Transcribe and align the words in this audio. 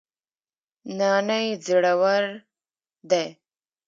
نانی 0.97 1.45
زړور 1.65 2.23
دی 3.09 3.25